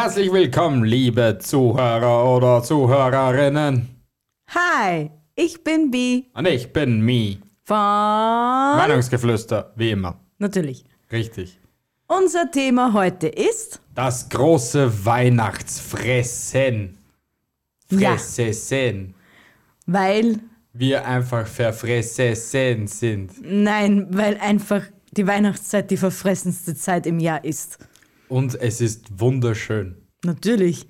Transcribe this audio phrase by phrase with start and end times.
[0.00, 3.88] Herzlich willkommen, liebe Zuhörer oder Zuhörerinnen.
[4.46, 7.40] Hi, ich bin Bi Und ich bin Mi.
[7.64, 7.76] von...
[7.76, 10.20] Meinungsgeflüster, wie immer.
[10.38, 10.84] Natürlich.
[11.10, 11.58] Richtig.
[12.06, 13.80] Unser Thema heute ist...
[13.96, 16.96] Das große Weihnachtsfressen.
[17.90, 18.16] Ja.
[18.16, 19.14] Fressen.
[19.86, 20.38] Weil...
[20.74, 23.32] Wir einfach verfressen sind.
[23.42, 27.80] Nein, weil einfach die Weihnachtszeit die verfressenste Zeit im Jahr ist.
[28.28, 29.96] Und es ist wunderschön.
[30.24, 30.86] Natürlich.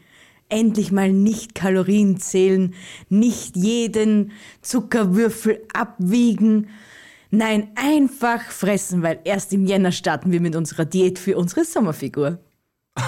[0.51, 2.75] Endlich mal nicht Kalorien zählen,
[3.11, 4.33] nicht jeden
[4.63, 6.69] Zuckerwürfel abwiegen.
[7.31, 12.39] Nein, einfach fressen, weil erst im Jänner starten wir mit unserer Diät für unsere Sommerfigur.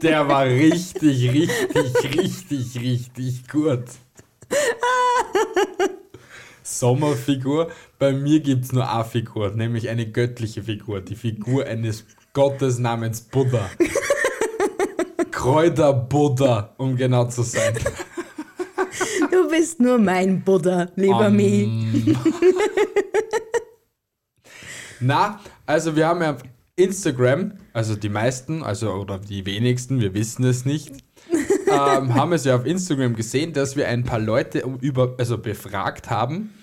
[0.00, 3.84] Der war richtig, richtig, richtig, richtig gut.
[6.68, 7.70] Sommerfigur.
[7.98, 11.00] Bei mir gibt es nur eine Figur, nämlich eine göttliche Figur.
[11.00, 13.70] Die Figur eines Gottes namens Buddha.
[15.30, 17.74] Kräuter Buddha, um genau zu sein.
[19.30, 22.16] Du bist nur mein Buddha, lieber Um, Mi.
[25.00, 26.42] Na, also wir haben ja auf
[26.76, 30.92] Instagram, also die meisten, also oder die wenigsten, wir wissen es nicht,
[31.78, 36.10] ähm, haben es ja auf Instagram gesehen, dass wir ein paar Leute über, also befragt
[36.10, 36.54] haben,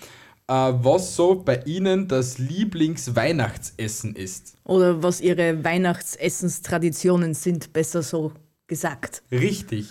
[0.47, 4.55] äh, was so bei ihnen das Lieblingsweihnachtsessen ist.
[4.63, 8.31] Oder was ihre Weihnachtsessenstraditionen sind, besser so
[8.67, 9.23] gesagt.
[9.31, 9.89] Richtig.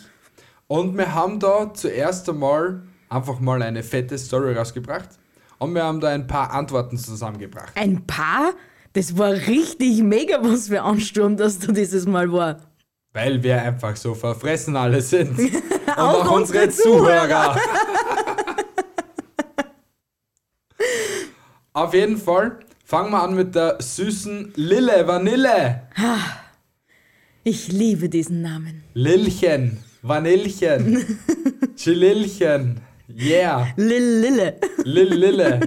[0.66, 5.10] Und wir haben da zuerst einmal einfach mal eine fette Story rausgebracht
[5.58, 7.72] und wir haben da ein paar Antworten zusammengebracht.
[7.76, 8.52] Ein paar?
[8.92, 12.60] Das war richtig mega, was für Ansturm, dass da dieses Mal war.
[13.14, 15.38] Weil wir einfach so verfressen alle sind.
[15.38, 17.56] Und Auch auch, unsere Zuhörer.
[21.72, 25.88] Auf jeden Fall fangen wir an mit der süßen Lille Vanille.
[27.46, 28.84] Ich liebe diesen Namen.
[28.94, 31.18] Lilchen, Vanillchen,
[31.76, 32.80] Chililchen.
[33.06, 34.56] Yeah, Lil Lille.
[34.82, 35.60] Lil Lille.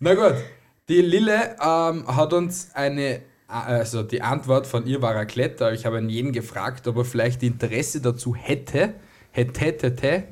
[0.00, 0.34] Na gut,
[0.90, 5.72] die Lille ähm, hat uns eine, also die Antwort von ihr war Raclette.
[5.74, 8.94] Ich habe an jeden gefragt, ob er vielleicht Interesse dazu hätte,
[9.30, 10.24] hätte, hätte, hätte,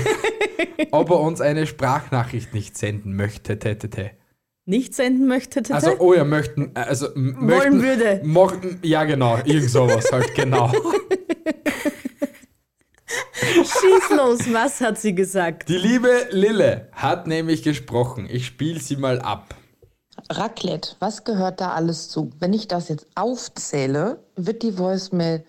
[0.90, 4.10] ob er uns eine Sprachnachricht nicht senden möchte, hätte, hätte.
[4.66, 5.74] Nicht senden möchte, tete?
[5.74, 8.22] Also, oh ja, möchten, äh, also, möchten, würde.
[8.24, 10.72] Mochten, ja, genau, irgend sowas halt, genau.
[13.54, 15.68] Schieß los, was hat sie gesagt?
[15.68, 18.26] Die liebe Lille hat nämlich gesprochen.
[18.30, 19.54] Ich spiele sie mal ab.
[20.30, 22.30] Raclette, was gehört da alles zu?
[22.38, 25.44] Wenn ich das jetzt aufzähle, wird die Voicemail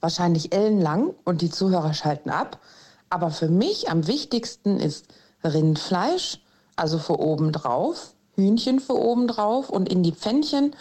[0.00, 2.60] wahrscheinlich ellenlang und die Zuhörer schalten ab.
[3.08, 5.06] Aber für mich am wichtigsten ist
[5.42, 6.40] Rindfleisch,
[6.76, 10.74] also für oben drauf, Hühnchen für oben drauf und in die Pfännchen.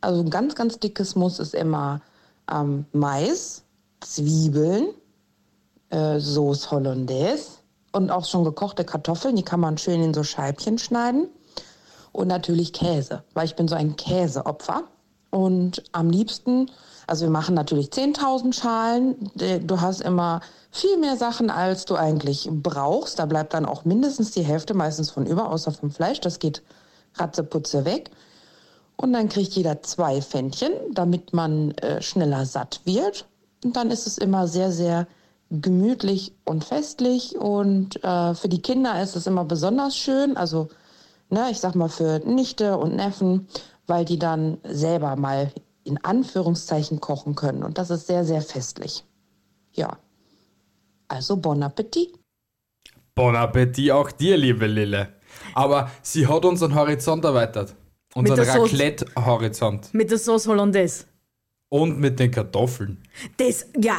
[0.00, 2.00] Also ein ganz, ganz dickes Muss ist immer
[2.50, 3.64] ähm, Mais,
[4.00, 4.88] Zwiebeln,
[5.90, 7.50] äh, Sauce Hollandaise
[7.92, 9.34] und auch schon gekochte Kartoffeln.
[9.34, 11.28] Die kann man schön in so Scheibchen schneiden
[12.12, 14.84] und natürlich Käse, weil ich bin so ein Käseopfer.
[15.30, 16.70] Und am liebsten,
[17.06, 19.30] also wir machen natürlich 10.000 Schalen.
[19.38, 23.18] Äh, Du hast immer viel mehr Sachen, als du eigentlich brauchst.
[23.18, 26.20] Da bleibt dann auch mindestens die Hälfte meistens von über, außer vom Fleisch.
[26.20, 26.62] Das geht
[27.14, 28.10] ratzeputze weg.
[28.96, 33.26] Und dann kriegt jeder zwei Pfännchen, damit man äh, schneller satt wird.
[33.64, 35.06] Und dann ist es immer sehr, sehr
[35.50, 37.36] gemütlich und festlich.
[37.36, 40.36] Und äh, für die Kinder ist es immer besonders schön.
[40.36, 40.68] Also,
[41.30, 43.48] ne, ich sag mal für Nichte und Neffen,
[43.86, 45.52] weil die dann selber mal
[45.84, 47.62] in Anführungszeichen kochen können.
[47.62, 49.04] Und das ist sehr, sehr festlich.
[49.72, 49.98] Ja.
[51.08, 52.12] Also, bon Appetit.
[53.14, 55.14] Bon Appetit auch dir, liebe Lille.
[55.54, 57.74] Aber sie hat unseren Horizont erweitert.
[58.14, 58.40] Unseren.
[58.40, 59.92] Raclette-Horizont.
[59.94, 61.04] Mit der Sauce Hollandaise.
[61.70, 62.98] Und mit den Kartoffeln.
[63.36, 63.98] Das, ja.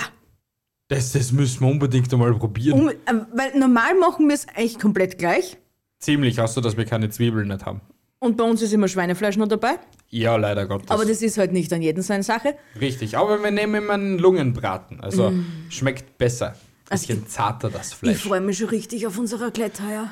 [0.87, 2.81] Das, das müssen wir unbedingt einmal probieren.
[2.81, 2.95] Um, äh,
[3.33, 5.57] weil normal machen wir es eigentlich komplett gleich.
[5.99, 7.81] Ziemlich, außer dass wir keine Zwiebeln nicht haben.
[8.19, 9.75] Und bei uns ist immer Schweinefleisch noch dabei.
[10.09, 10.89] Ja, leider Gottes.
[10.91, 12.55] Aber das ist halt nicht an jedem seine Sache.
[12.79, 14.99] Richtig, aber wir nehmen immer einen Lungenbraten.
[15.01, 15.33] Also
[15.69, 16.51] schmeckt besser.
[16.51, 16.91] Mm.
[16.91, 18.23] Also Bisschen zarter das Ich Fleisch.
[18.23, 20.09] freue mich schon richtig auf unser Raclette heuer.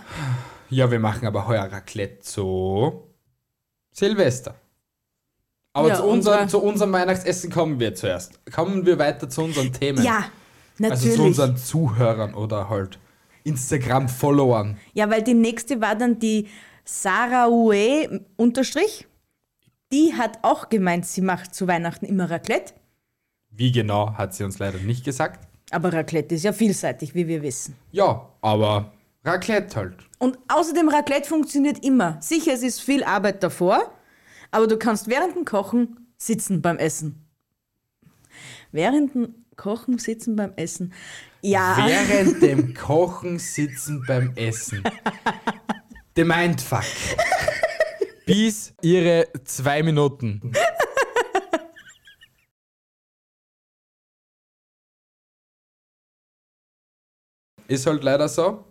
[0.69, 3.07] Ja, wir machen aber heuer Raclette so
[3.91, 4.55] Silvester.
[5.73, 8.39] Aber Ja, zu, unserem, unsere- zu unserem Weihnachtsessen kommen wir zuerst.
[8.51, 10.03] Kommen wir weiter zu unseren Themen.
[10.03, 10.25] Ja,
[10.81, 11.15] Also natürlich.
[11.15, 12.99] zu unseren Zuhörern oder halt
[13.47, 14.77] Instagram-Followern.
[14.93, 16.47] Ja, weil die nächste war dann die
[16.83, 19.07] Sarah Ue unterstrich.
[19.91, 22.73] Die hat auch gemeint, sie macht zu Weihnachten immer Raclette.
[23.49, 25.47] Wie genau, hat sie uns leider nicht gesagt.
[25.71, 27.75] Aber Raclette ist ja vielseitig, wie wir wissen.
[27.91, 29.95] Ja, aber Raclette halt.
[30.19, 32.17] Und außerdem Raclette funktioniert immer.
[32.21, 33.91] Sicher, es ist viel Arbeit davor,
[34.51, 37.25] aber du kannst während dem Kochen sitzen beim Essen.
[38.71, 40.93] Während dem Kochen sitzen beim Essen.
[41.47, 44.83] Ja, Während dem Kochen sitzen beim Essen.
[46.17, 46.83] The Mindfuck.
[48.25, 50.51] Bis ihre zwei Minuten.
[57.67, 58.63] Ist halt leider so.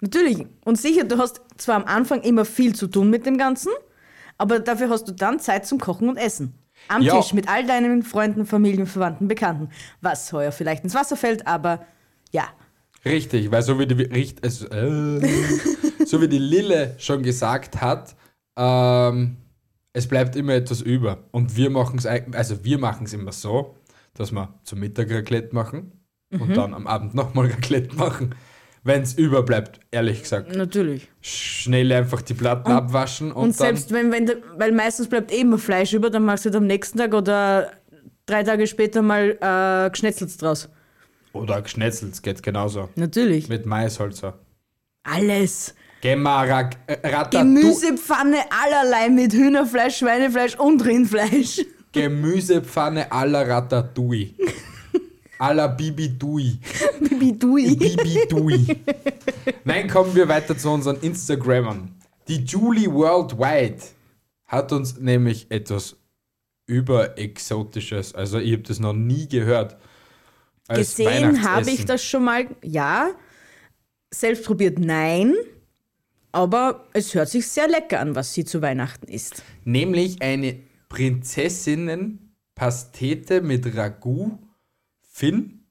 [0.00, 0.46] natürlich.
[0.64, 3.70] Und sicher, du hast zwar am Anfang immer viel zu tun mit dem Ganzen,
[4.38, 6.54] aber dafür hast du dann Zeit zum Kochen und Essen.
[6.88, 7.20] Am Ja.
[7.20, 9.68] Tisch mit all deinen Freunden, Familien, Verwandten, Bekannten.
[10.00, 11.84] Was heuer vielleicht ins Wasser fällt, aber
[12.32, 12.48] ja.
[13.04, 15.26] Richtig, weil so wie die, also, äh,
[16.04, 18.14] so wie die Lille schon gesagt hat,
[18.58, 19.36] ähm,
[19.92, 21.24] es bleibt immer etwas über.
[21.30, 23.74] Und wir machen es also wir machen es immer so,
[24.14, 25.92] dass wir zum Mittag Raclette machen
[26.32, 26.42] Mhm.
[26.42, 28.34] und dann am Abend nochmal Raclette machen.
[28.82, 30.54] Wenn es überbleibt, ehrlich gesagt.
[30.56, 31.08] Natürlich.
[31.20, 35.58] Schnell einfach die Platten abwaschen und, Und, selbst wenn, wenn, weil meistens bleibt eh immer
[35.58, 37.72] Fleisch über, dann machst du halt am nächsten Tag oder
[38.24, 40.70] drei Tage später mal äh, Geschnetzelt draus.
[41.32, 42.88] Oder geschnetzelt, es geht genauso.
[42.96, 43.48] Natürlich.
[43.48, 44.38] Mit Maisholzer.
[45.02, 45.74] Alles.
[46.00, 47.60] Gemarak, äh, Ratatouille.
[47.60, 51.60] Gemüsepfanne allerlei mit Hühnerfleisch, Schweinefleisch und Rindfleisch.
[51.92, 54.34] Gemüsepfanne la Ratatouille.
[55.40, 56.58] à la Bibidui.
[57.00, 57.76] Bibidui.
[57.76, 58.76] Bibidui.
[59.64, 61.94] Nein, kommen wir weiter zu unseren Instagrammern.
[62.28, 63.82] Die Julie Worldwide
[64.46, 65.96] hat uns nämlich etwas
[66.66, 69.76] überexotisches, also ich habe das noch nie gehört.
[70.74, 73.10] Gesehen habe ich das schon mal, ja.
[74.12, 75.34] Selbst probiert, nein.
[76.32, 79.42] Aber es hört sich sehr lecker an, was sie zu Weihnachten isst.
[79.64, 84.38] Nämlich eine Prinzessinnen-Pastete mit Ragout.
[85.12, 85.66] Finn,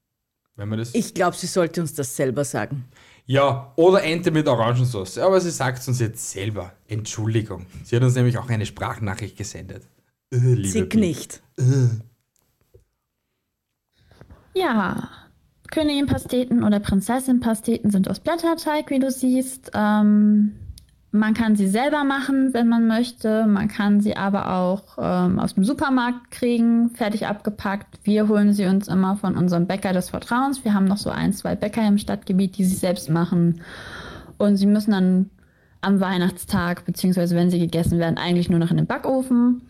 [0.55, 0.93] wenn man das.
[0.93, 2.85] Ich glaube, sie sollte uns das selber sagen.
[3.25, 5.19] Ja, oder Ente mit Orangensauce.
[5.19, 6.73] Aber sie sagt es uns jetzt selber.
[6.87, 7.67] Entschuldigung.
[7.83, 9.87] Sie hat uns nämlich auch eine Sprachnachricht gesendet.
[10.31, 10.97] Äh, Bi.
[10.97, 11.41] nicht.
[14.53, 15.09] Ja,
[15.71, 19.71] Königin-Pasteten oder Prinzessin-Pasteten sind aus Blätterteig, wie du siehst.
[19.73, 20.55] Ähm,
[21.11, 23.45] man kann sie selber machen, wenn man möchte.
[23.47, 27.99] Man kann sie aber auch ähm, aus dem Supermarkt kriegen, fertig abgepackt.
[28.03, 30.63] Wir holen sie uns immer von unserem Bäcker des Vertrauens.
[30.63, 33.61] Wir haben noch so ein, zwei Bäcker im Stadtgebiet, die sie selbst machen.
[34.37, 35.29] Und sie müssen dann
[35.81, 39.61] am Weihnachtstag, beziehungsweise wenn sie gegessen werden, eigentlich nur noch in den Backofen.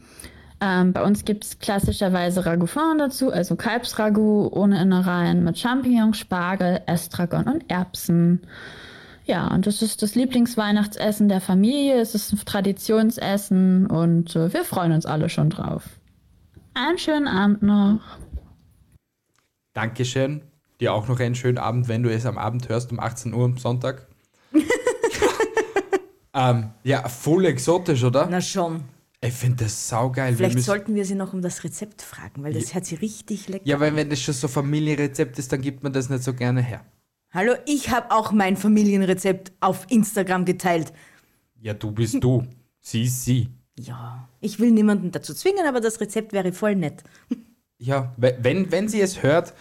[0.62, 6.82] Ähm, bei uns gibt es klassischerweise Ragoufin dazu, also Kalbsragout ohne Innereien mit Champignons, Spargel,
[6.86, 8.42] Estragon und Erbsen.
[9.26, 12.02] Ja, und das ist das Lieblingsweihnachtsessen der Familie.
[12.02, 15.84] Es ist ein Traditionsessen und äh, wir freuen uns alle schon drauf.
[16.74, 18.00] Einen schönen Abend noch.
[19.74, 20.42] Dankeschön.
[20.82, 23.46] Dir auch noch einen schönen Abend, wenn du es am Abend hörst, um 18 Uhr
[23.46, 24.08] am Sonntag.
[26.34, 28.28] ähm, ja, voll exotisch, oder?
[28.30, 28.84] Na schon.
[29.22, 30.30] Ich finde das saugeil.
[30.32, 32.96] Wir Vielleicht müssen- sollten wir sie noch um das Rezept fragen, weil das hört sie
[32.96, 33.68] richtig lecker.
[33.68, 36.62] ja, weil wenn das schon so Familienrezept ist, dann gibt man das nicht so gerne
[36.62, 36.86] her.
[37.32, 40.94] Hallo, ich habe auch mein Familienrezept auf Instagram geteilt.
[41.62, 42.48] Ja, du bist du.
[42.80, 43.50] Sie ist sie.
[43.78, 47.04] Ja, ich will niemanden dazu zwingen, aber das Rezept wäre voll nett.
[47.78, 49.54] Ja, we- wenn, wenn sie es hört,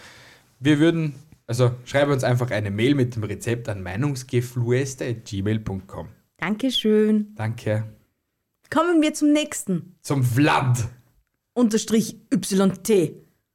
[0.60, 1.14] wir würden,
[1.46, 6.08] also schreibe uns einfach eine Mail mit dem Rezept an meinungsgeflueste.gmail.com.
[6.38, 7.34] Dankeschön.
[7.34, 7.84] Danke.
[8.70, 9.96] Kommen wir zum nächsten.
[10.02, 10.88] Zum Vlad
[11.54, 13.14] Unterstrich YT.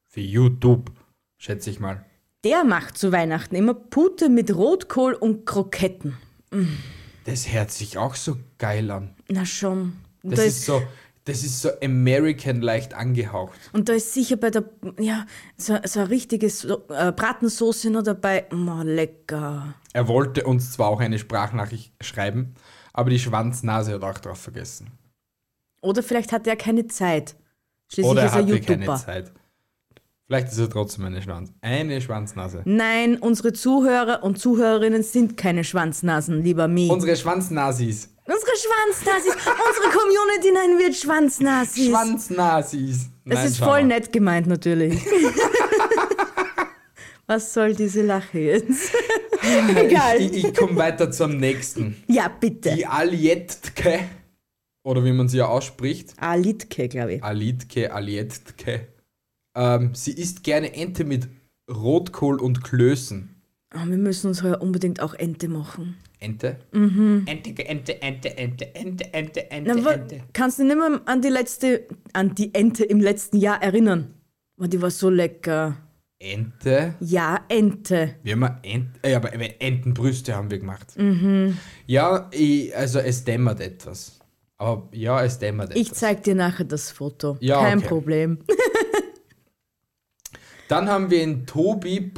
[0.09, 0.91] für YouTube,
[1.37, 2.03] schätze ich mal.
[2.43, 6.17] Der macht zu Weihnachten immer Pute mit Rotkohl und Kroketten.
[7.23, 9.15] Das hört sich auch so geil an.
[9.29, 9.93] Na schon.
[10.23, 10.81] Das da ist so,
[11.23, 13.57] das ist so American leicht angehaucht.
[13.71, 14.65] Und da ist sicher bei der,
[14.99, 18.47] ja, so, so eine richtige so äh, Bratensoße noch dabei.
[18.51, 19.75] Oh, lecker.
[19.93, 22.55] Er wollte uns zwar auch eine Sprachnachricht schreiben,
[22.91, 24.91] aber die Schwanznase hat auch drauf vergessen.
[25.83, 27.35] Oder vielleicht hat er keine Zeit.
[27.91, 28.97] Schließlich Oder er ist er hatte keine YouTuber.
[28.97, 29.31] Zeit.
[30.25, 31.51] Vielleicht ist er trotzdem eine Schwanz.
[31.61, 32.61] Eine Schwanznase.
[32.65, 36.89] Nein, unsere Zuhörer und Zuhörerinnen sind keine Schwanznasen, lieber Mi.
[36.89, 38.09] Unsere Schwanznasis.
[38.25, 41.89] unsere Schwanznasis, unsere Community nennen wir Schwanznasis.
[41.89, 43.09] Schwanznasis.
[43.25, 43.87] das ist voll mal.
[43.87, 44.99] nett gemeint natürlich.
[47.27, 48.91] Was soll diese Lache jetzt?
[49.75, 50.21] Egal.
[50.21, 52.01] Ich, ich komme weiter zum nächsten.
[52.07, 52.75] Ja, bitte.
[52.75, 53.99] Die Aljetke
[54.83, 57.23] oder wie man sie ja ausspricht, Alitke, glaube ich.
[57.23, 58.87] Alitke, Alietke,
[59.55, 61.27] ähm, sie isst gerne Ente mit
[61.69, 63.29] Rotkohl und Klößen.
[63.75, 65.97] Oh, wir müssen uns heuer unbedingt auch Ente machen.
[66.19, 66.57] Ente?
[66.71, 67.23] Mhm.
[67.25, 70.21] Ente, Ente, Ente, Ente, Ente, Ente, Ente, Na, Ente.
[70.31, 74.13] kannst du nicht mehr an die letzte, an die Ente im letzten Jahr erinnern?
[74.57, 75.75] Oh, die war so lecker.
[76.19, 76.95] Ente?
[76.99, 78.15] Ja, Ente.
[78.23, 80.95] Wir haben Ent äh, aber Entenbrüste haben wir gemacht.
[81.87, 84.19] Ja, ich, also es dämmert etwas.
[84.63, 85.81] Aber ja, es dämmert etwas.
[85.81, 87.35] Ich zeig dir nachher das Foto.
[87.41, 87.87] Ja, Kein okay.
[87.87, 88.39] Problem.
[90.69, 92.13] Dann haben wir den tobi.r.c.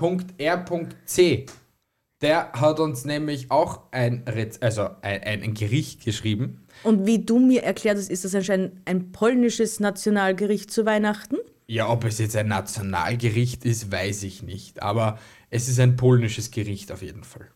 [2.22, 6.68] Der hat uns nämlich auch ein, Rez also ein, ein, ein Gericht geschrieben.
[6.84, 11.38] Und wie du mir erklärt hast, ist das anscheinend ein polnisches Nationalgericht zu Weihnachten?
[11.68, 14.84] Ja, ob es jetzt ein Nationalgericht ist, weiß ich nicht.
[14.84, 15.18] Aber
[15.50, 17.50] es ist ein polnisches Gericht auf jeden Fall.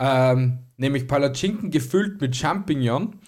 [0.00, 3.20] Ähm, nämlich Palatschinken gefüllt mit Champignon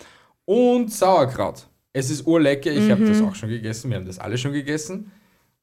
[0.53, 1.67] und Sauerkraut.
[1.93, 2.71] Es ist urlecker.
[2.71, 3.91] Ich habe das auch schon gegessen.
[3.91, 5.11] Wir haben das alle schon gegessen.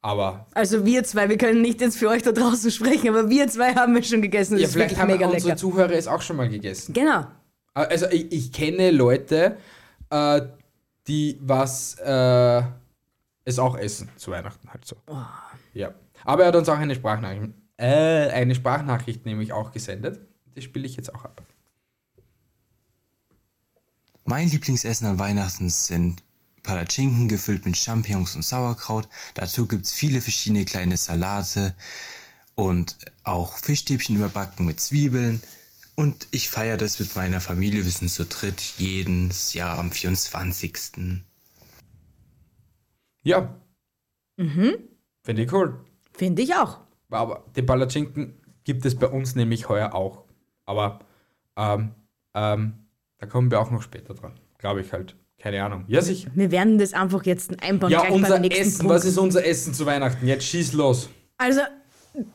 [0.01, 3.47] Aber Also wir zwei, wir können nicht jetzt für euch da draußen sprechen, aber wir
[3.49, 4.53] zwei haben es schon gegessen.
[4.53, 5.57] Das ja, ist vielleicht haben mega unsere lecker.
[5.57, 6.93] Zuhörer es auch schon mal gegessen.
[6.93, 7.25] Genau.
[7.73, 9.57] Also ich, ich kenne Leute,
[10.09, 10.41] äh,
[11.07, 12.61] die was äh,
[13.43, 14.95] es auch essen zu Weihnachten halt so.
[15.73, 15.93] Ja.
[16.23, 20.19] Aber er hat uns auch eine Sprachnachricht, äh, eine Sprachnachricht nämlich auch gesendet.
[20.55, 21.41] Die spiele ich jetzt auch ab.
[24.29, 26.21] Mein Lieblingsessen an Weihnachten sind
[26.61, 29.09] Palatschinken gefüllt mit Champignons und Sauerkraut.
[29.33, 31.73] Dazu gibt's viele verschiedene kleine Salate
[32.53, 35.41] und auch Fischstäbchen überbacken mit Zwiebeln.
[35.95, 37.83] Und ich feiere das mit meiner Familie.
[37.85, 40.77] Wir sind zu dritt jedes Jahr am 24.
[43.23, 43.59] Ja.
[44.37, 44.75] Mhm.
[45.23, 45.83] Finde ich cool.
[46.13, 46.81] Finde ich auch.
[47.09, 50.25] Aber die Palatschinken gibt es bei uns nämlich heuer auch.
[50.65, 50.99] Aber
[51.57, 51.95] ähm,
[52.35, 52.88] ähm,
[53.19, 54.33] da kommen wir auch noch später dran.
[54.57, 55.15] Glaube ich halt.
[55.39, 55.85] Keine Ahnung.
[55.87, 56.29] Ja, sicher.
[56.35, 57.91] Wir werden das einfach jetzt einbauen.
[57.91, 58.79] Ja, unser Essen.
[58.79, 58.93] Punkt.
[58.93, 60.27] Was ist unser Essen zu Weihnachten?
[60.27, 61.09] Jetzt schieß los.
[61.37, 61.61] Also,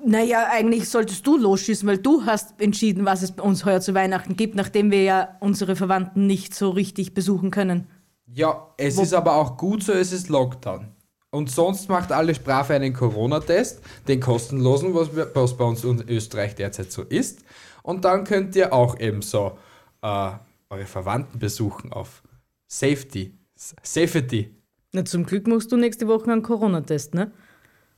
[0.05, 3.93] naja, eigentlich solltest du losschießen, weil du hast entschieden, was es bei uns heuer zu
[3.93, 7.87] Weihnachten gibt, nachdem wir ja unsere Verwandten nicht so richtig besuchen können.
[8.27, 10.89] Ja, es ist aber auch gut so, es ist Lockdown.
[11.31, 16.09] Und sonst macht alles brav einen Corona-Test, den kostenlosen, was, wir, was bei uns in
[16.09, 17.41] Österreich derzeit so ist.
[17.83, 19.59] Und dann könnt ihr auch eben so
[20.01, 20.31] äh,
[20.75, 22.23] eure Verwandten besuchen auf
[22.67, 23.39] Safety.
[23.55, 24.55] Safety.
[24.93, 27.33] Na, zum Glück machst du nächste Woche einen Corona-Test, ne?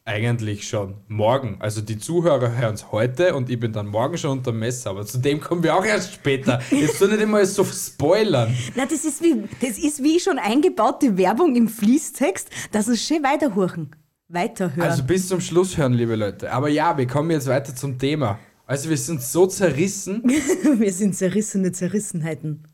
[0.04, 1.56] Eigentlich schon morgen.
[1.58, 4.90] Also die Zuhörer hören es heute und ich bin dann morgen schon unter Messer.
[4.90, 6.62] Aber zu dem kommen wir auch erst später.
[6.70, 8.54] Jetzt tu nicht immer so spoilern.
[8.76, 13.24] Na, das ist wie, das ist wie schon eingebaute Werbung im Fließtext, dass es schön
[13.24, 13.90] weiterhören.
[14.28, 14.88] Weiterhören.
[14.88, 16.52] Also bis zum Schluss hören, liebe Leute.
[16.52, 18.38] Aber ja, wir kommen jetzt weiter zum Thema.
[18.66, 20.22] Also wir sind so zerrissen.
[20.78, 22.66] wir sind zerrissene Zerrissenheiten.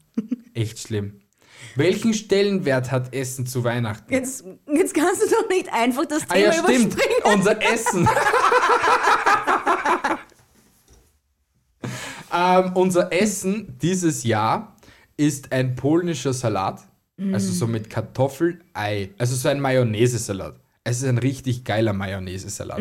[0.54, 1.20] Echt schlimm.
[1.76, 4.12] Welchen Stellenwert hat Essen zu Weihnachten?
[4.12, 6.96] Jetzt, jetzt kannst du doch nicht einfach das Ah Thema ja, stimmt.
[7.24, 8.08] Unser Essen.
[12.34, 14.76] ähm, unser Essen dieses Jahr
[15.16, 16.80] ist ein polnischer Salat.
[17.32, 19.10] Also so mit Kartoffel, Ei.
[19.16, 20.56] Also so ein Mayonnaise-Salat.
[20.82, 22.80] Es ist ein richtig geiler Mayonnaise-Salat.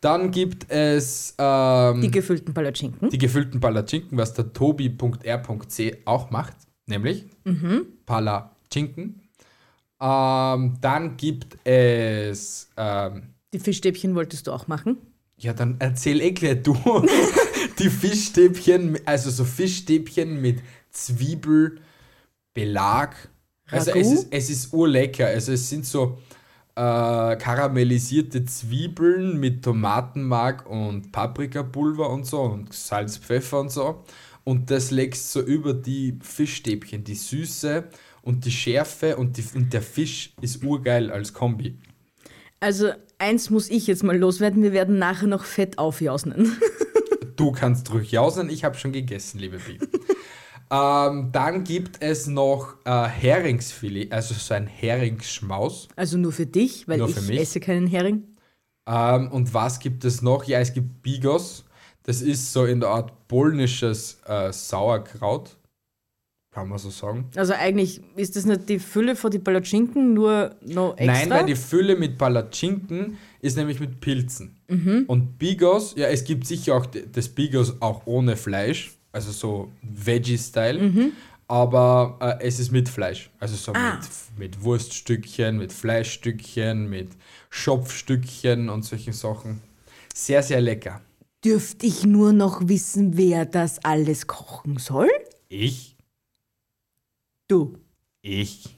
[0.00, 3.10] Dann gibt es ähm, Die gefüllten Palatschinken.
[3.10, 7.26] die gefüllten Palatschinken, was der Tobi.r.c auch macht, nämlich
[8.06, 9.20] Palatschinken.
[10.00, 14.96] Ähm, dann gibt es, ähm, Die Fischstäbchen wolltest du auch machen.
[15.36, 16.74] ja, dann erzähl eh gleich du,
[17.78, 21.78] die Fischstäbchen, also so Fischstäbchen mit Zwiebel,
[22.54, 23.14] Belag.
[23.70, 25.26] Also es ist, es ist urlecker.
[25.26, 26.18] Also es sind so
[26.80, 34.02] äh, karamellisierte Zwiebeln mit Tomatenmark und Paprikapulver und so und Salz, Pfeffer und so.
[34.44, 37.84] Und das legst so über die Fischstäbchen, die Süße
[38.22, 41.76] und die Schärfe und, die, und der Fisch ist urgeil als Kombi.
[42.60, 44.62] Also, eins muss ich jetzt mal loswerden.
[44.62, 46.56] Wir werden nachher noch fett aufjausnen.
[47.36, 49.78] Du kannst ruhig jausen, ich habe schon gegessen, liebe Bi.
[50.70, 55.88] ähm, dann gibt es noch äh, Heringsfilet, also so ein Heringsschmaus.
[55.96, 57.40] Also nur für dich, weil Nur ich für mich?
[57.40, 58.24] esse keinen Hering.
[58.86, 60.44] Ähm, und was gibt es noch?
[60.44, 61.64] Ja, es gibt Bigos.
[62.04, 65.56] Das ist so in der Art polnisches äh, Sauerkraut.
[66.52, 67.30] Kann man so sagen.
[67.36, 71.12] Also eigentlich ist das nicht die Fülle von die Palatschinken, nur noch extra.
[71.12, 74.56] Nein, weil die Fülle mit Palatschinken ist nämlich mit Pilzen.
[74.66, 75.04] Mhm.
[75.06, 80.80] Und Bigos, ja, es gibt sicher auch das Bigos auch ohne Fleisch, also so Veggie-Style,
[80.80, 81.12] Mhm.
[81.48, 83.30] aber äh, es ist mit Fleisch.
[83.40, 83.96] Also so Ah.
[83.96, 87.10] mit, mit Wurststückchen, mit Fleischstückchen, mit
[87.50, 89.60] Schopfstückchen und solchen Sachen.
[90.14, 91.00] Sehr, sehr lecker.
[91.44, 95.08] Dürfte ich nur noch wissen, wer das alles kochen soll?
[95.48, 95.96] Ich?
[97.48, 97.78] Du.
[98.22, 98.76] Ich.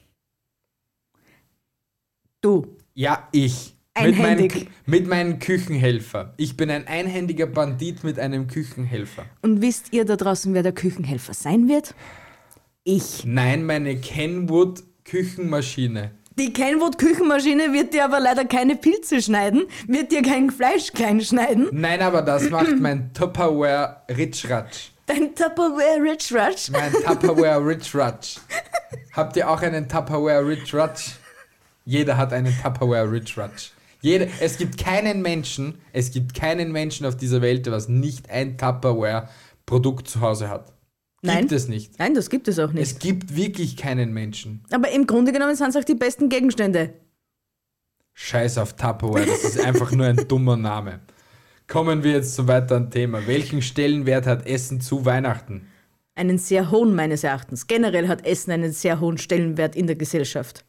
[2.41, 2.75] Du.
[2.93, 3.75] Ja, ich.
[3.95, 4.53] Einhändig.
[4.53, 6.33] Mit, meinen, mit meinem Küchenhelfer.
[6.37, 9.25] Ich bin ein einhändiger Bandit mit einem Küchenhelfer.
[9.41, 11.93] Und wisst ihr da draußen, wer der Küchenhelfer sein wird?
[12.83, 13.23] Ich.
[13.25, 16.11] Nein, meine Kenwood Küchenmaschine.
[16.39, 21.21] Die Kenwood Küchenmaschine wird dir aber leider keine Pilze schneiden, wird dir kein Fleisch klein
[21.21, 21.67] schneiden.
[21.71, 24.89] Nein, aber das macht mein Tupperware Rich Ratsch.
[25.05, 26.71] Dein Tupperware Rich Rush.
[26.71, 28.37] Mein Tupperware Rich Ratsch.
[29.11, 31.11] Habt ihr auch einen Tupperware Rich Ratsch?
[31.85, 33.71] Jeder hat einen Tupperware Rich Ratsch.
[34.03, 38.29] Jeder, es gibt keinen Menschen, es gibt keinen Menschen auf dieser Welt, der was nicht
[38.29, 39.29] ein Tupperware
[39.65, 40.73] Produkt zu Hause hat.
[41.21, 41.39] Nein.
[41.39, 41.97] Gibt es nicht.
[41.99, 42.83] Nein, das gibt es auch nicht.
[42.83, 44.65] Es gibt wirklich keinen Menschen.
[44.71, 46.93] aber im Grunde genommen sind es auch die besten Gegenstände.
[48.13, 50.99] Scheiß auf Tupperware, das ist einfach nur ein dummer Name.
[51.67, 53.25] Kommen wir jetzt zum weiteren Thema.
[53.25, 55.69] Welchen Stellenwert hat Essen zu Weihnachten?
[56.13, 57.67] Einen sehr hohen meines Erachtens.
[57.67, 60.65] Generell hat Essen einen sehr hohen Stellenwert in der Gesellschaft.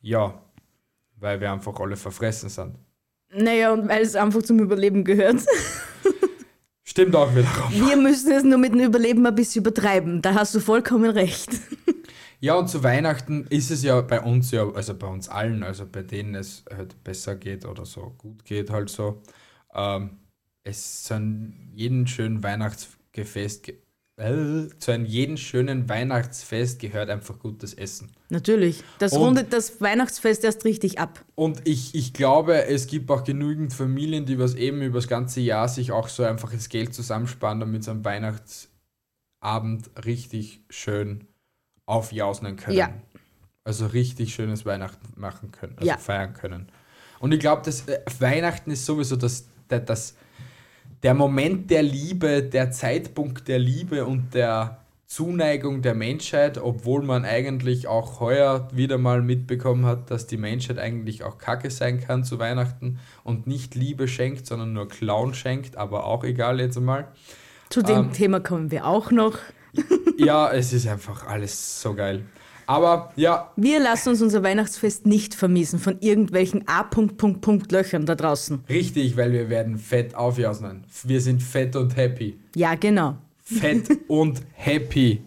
[0.00, 0.41] Ja,
[1.22, 2.76] weil wir einfach alle verfressen sind.
[3.34, 5.40] Naja, und weil es einfach zum Überleben gehört.
[6.84, 7.72] Stimmt auch wiederum.
[7.88, 10.20] Wir müssen es nur mit dem Überleben ein bisschen übertreiben.
[10.20, 11.48] Da hast du vollkommen recht.
[12.40, 15.86] Ja, und zu Weihnachten ist es ja bei uns ja, also bei uns allen, also
[15.86, 19.22] bei denen es halt besser geht oder so gut geht, halt so.
[19.72, 20.18] Ähm,
[20.64, 23.78] es einem jeden schönen Weihnachtsfest, ge-
[24.22, 28.10] äh, zu einem jeden schönen Weihnachtsfest gehört einfach gutes Essen.
[28.30, 28.82] Natürlich.
[28.98, 31.24] Das Und- rundet das Weihnachtsfest erst richtig ab.
[31.34, 35.40] Und ich, ich glaube, es gibt auch genügend Familien, die was eben über das ganze
[35.40, 41.26] Jahr sich auch so einfach das Geld zusammensparen, damit sie am Weihnachtsabend richtig schön
[41.86, 42.76] aufjausen können.
[42.76, 42.94] Ja.
[43.64, 45.98] Also richtig schönes Weihnachten machen können, also Ja.
[45.98, 46.68] feiern können.
[47.20, 50.14] Und ich glaube, dass äh, Weihnachten ist sowieso das, das, das,
[51.02, 57.26] der Moment der Liebe, der Zeitpunkt der Liebe und der Zuneigung der Menschheit, obwohl man
[57.26, 62.24] eigentlich auch heuer wieder mal mitbekommen hat, dass die Menschheit eigentlich auch Kacke sein kann
[62.24, 67.08] zu Weihnachten und nicht Liebe schenkt, sondern nur Clown schenkt, aber auch egal jetzt einmal.
[67.68, 68.12] Zu dem Ähm.
[68.12, 69.38] Thema kommen wir auch noch.
[70.18, 72.24] Ja, es ist einfach alles so geil.
[72.66, 76.82] Aber ja, Wir lassen uns unser Weihnachtsfest nicht vermiesen von irgendwelchen A.
[76.82, 78.64] Punkt, Punkt, Punkt Löchern da draußen.
[78.68, 80.84] richtig, weil wir werden fett aufjausen.
[81.04, 82.38] Wir sind fett und happy.
[82.54, 83.16] Ja, genau.
[83.42, 85.22] Fett und happy.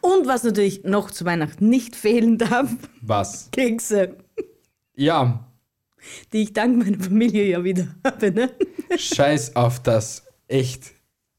[0.00, 3.48] Und was natürlich noch zu Weihnachten nicht fehlen darf, Was?
[3.52, 4.16] Kekse,
[4.94, 5.44] Ja,
[6.32, 8.30] die ich dank meiner Familie ja wieder habe.
[8.30, 8.50] Ne?
[8.96, 10.24] scheiß auf das.
[10.46, 10.92] Echt.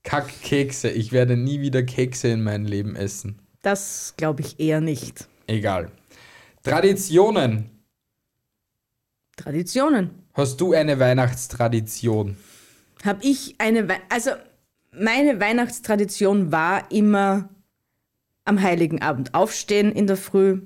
[0.04, 0.90] Kackkekse.
[0.90, 3.40] Ich werde nie wieder Kekse in meinem Leben essen.
[3.68, 5.28] Das glaube ich eher nicht.
[5.46, 5.92] Egal.
[6.64, 7.70] Traditionen.
[9.36, 10.12] Traditionen.
[10.34, 12.38] Hast du eine Weihnachtstradition?
[13.04, 14.32] Habe ich eine, Wei also
[14.94, 17.50] meine Weihnachtstradition war immer
[18.46, 20.62] am Heiligen Abend aufstehen in der Früh,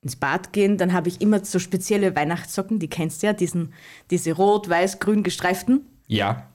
[0.00, 3.74] ins Bad gehen, dann habe ich immer so spezielle Weihnachtssocken, die kennst du ja, diesen,
[4.10, 6.48] diese rot, weiß, grün gestreiften, Ja.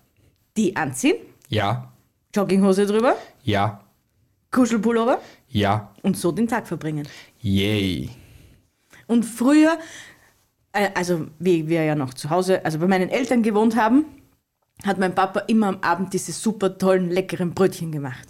[0.58, 1.16] die anziehen,
[1.48, 1.94] Ja.
[2.36, 3.86] Jogginghose drüber, Ja.
[4.52, 5.94] Kuschelpullover Ja.
[6.04, 7.08] und so den Tag verbringen.
[7.42, 8.10] Yay.
[9.08, 9.78] Und früher,
[10.74, 14.06] äh, also wie wir ja noch zu Hause, also bei meinen Eltern gewohnt haben,
[14.86, 18.28] hat mein Papa immer am Abend diese super tollen, leckeren Brötchen gemacht.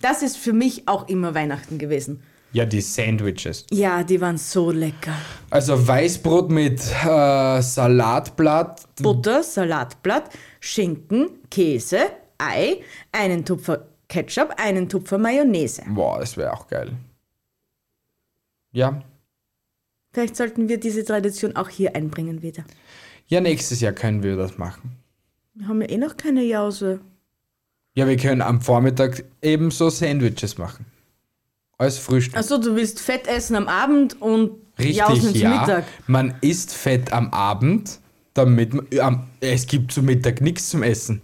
[0.00, 2.22] Das ist für mich auch immer Weihnachten gewesen.
[2.52, 3.66] Ja, die Sandwiches.
[3.70, 5.12] Ja, die waren so lecker.
[5.50, 8.86] Also Weißbrot mit äh, Salatblatt.
[9.02, 10.30] Butter, Salatblatt,
[10.60, 11.98] Schinken, Käse,
[12.38, 12.78] Ei,
[13.12, 15.82] einen Tupfer Ketchup, einen Tupfer Mayonnaise.
[15.88, 16.92] Boah, das wäre auch geil.
[18.72, 19.02] Ja.
[20.12, 22.64] Vielleicht sollten wir diese Tradition auch hier einbringen wieder.
[23.26, 24.96] Ja, nächstes Jahr können wir das machen.
[25.54, 27.00] Wir haben ja eh noch keine Jause.
[27.94, 30.86] Ja, wir können am Vormittag ebenso Sandwiches machen.
[31.76, 32.36] Als Frühstück.
[32.36, 35.60] Achso, du willst Fett essen am Abend und Richtig, Jausen zum ja.
[35.60, 35.84] Mittag.
[36.06, 38.00] Man isst Fett am Abend,
[38.34, 41.20] damit man, am, es gibt zu Mittag nichts zum Essen.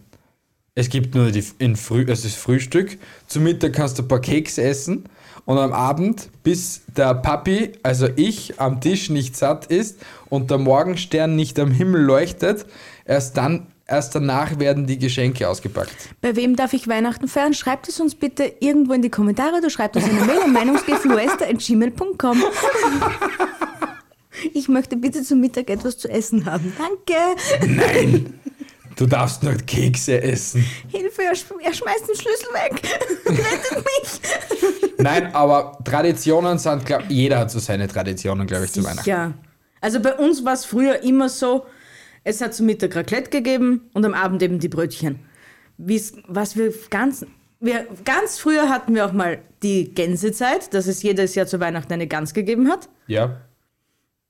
[0.76, 2.98] Es gibt nur die, in Früh, es ist Frühstück.
[3.28, 5.04] Zum Mittag kannst du ein paar Kekse essen
[5.44, 10.58] und am Abend, bis der Papi, also ich, am Tisch nicht satt ist und der
[10.58, 12.66] Morgenstern nicht am Himmel leuchtet,
[13.04, 15.94] erst dann, erst danach werden die Geschenke ausgepackt.
[16.20, 17.54] Bei wem darf ich Weihnachten feiern?
[17.54, 22.42] Schreibt es uns bitte irgendwo in die Kommentare oder schreibt uns eine Mail an meinungsgefluester.gmail.com.
[24.52, 26.72] Ich möchte bitte zum Mittag etwas zu essen haben.
[26.76, 27.14] Danke.
[27.66, 28.40] Nein!
[28.96, 30.64] Du darfst nur Kekse essen.
[30.88, 32.82] Hilfe, er, sch er schmeißt den Schlüssel weg.
[33.26, 34.98] Rettet mich.
[34.98, 39.08] Nein, aber Traditionen sind, glaub, jeder hat so seine Traditionen, glaube ich, zu Weihnachten.
[39.08, 39.32] Ja.
[39.80, 41.66] Also bei uns war es früher immer so,
[42.22, 45.18] es hat zum Mittag Raclette gegeben und am Abend eben die Brötchen.
[45.76, 47.26] Wie's, was wir ganz,
[47.60, 51.92] wir, ganz früher hatten wir auch mal die Gänsezeit, dass es jedes Jahr zu Weihnachten
[51.92, 52.88] eine Gans gegeben hat.
[53.06, 53.40] Ja.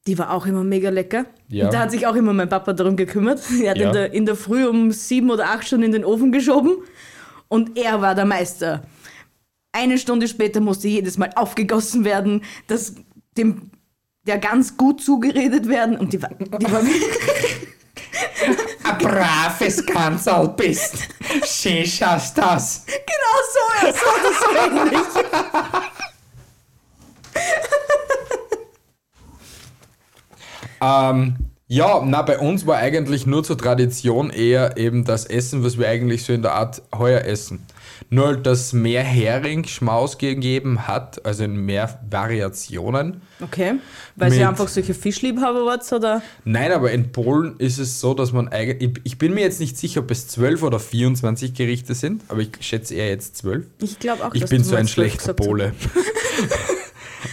[0.07, 1.25] Die war auch immer mega lecker.
[1.49, 1.65] Ja.
[1.67, 3.41] Und da hat sich auch immer mein Papa darum gekümmert.
[3.63, 3.87] Er hat Ja.
[3.87, 6.77] in, der, in der Früh um sieben oder acht schon in den Ofen geschoben.
[7.49, 8.83] Und er war der Meister.
[9.73, 12.95] Eine Stunde später musste jedes Mal aufgegossen werden, dass
[13.37, 13.71] dem
[14.27, 15.99] der ganz gut zugeredet werden.
[15.99, 16.81] Und die war, die war
[18.85, 20.97] Ein braves Kanzal bist.
[21.45, 22.85] Schön schaust das.
[22.87, 24.47] genau so, ja, so oder so
[24.81, 25.01] ähnlich.
[30.81, 35.79] Ähm, ja, na, bei uns war eigentlich nur zur Tradition eher eben das Essen, was
[35.79, 37.65] wir eigentlich so in der Art heuer essen.
[38.11, 43.23] Nur, halt, dass es mehr Hering-Schmaus gegeben hat, also in mehr Variationen.
[43.41, 43.75] Okay,
[44.15, 46.23] weil sie Mit- einfach solche Fischliebhaber wart, oder?
[46.45, 49.01] Nein, aber in Polen ist es so, dass man eigentlich.
[49.05, 52.51] Ich, bin mir jetzt nicht sicher, ob es 12 oder 24 Gerichte sind, aber ich
[52.61, 53.65] schätze eher jetzt 12.
[53.81, 55.33] Ich glaube auch, Ich dass bin so ein schlechter.
[55.33, 55.73] Pole.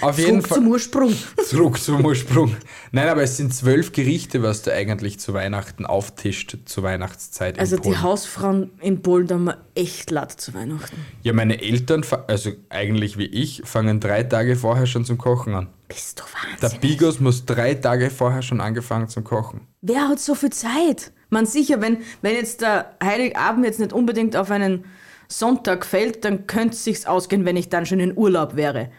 [0.01, 0.58] Auf jeden Zurück Fall.
[0.58, 1.13] zum Ursprung.
[1.45, 2.56] Zurück zum Ursprung.
[2.93, 7.77] Nein, aber es sind zwölf Gerichte, was du eigentlich zu Weihnachten auftischt, zur Weihnachtszeit Also
[7.77, 7.97] die.
[7.97, 10.97] Hausfrauen in Polen haben wir echt latt zu Weihnachten.
[11.23, 15.67] Ja, meine Eltern, also eigentlich wie ich, fangen drei Tage vorher schon zum Kochen an.
[15.88, 16.23] Bist du
[16.62, 16.80] Der Wahnsinn?
[16.82, 19.62] Bigos muss drei Tage vorher schon angefangen zum Kochen.
[19.82, 21.13] Wer hat so viel Zeit?
[21.30, 24.84] Man sicher, wenn, wenn jetzt der Heiligabend jetzt nicht unbedingt auf einen
[25.30, 28.91] Sonntag fällt, dann könnte es sich ausgehen, wenn ich dann schon in Urlaub wäre.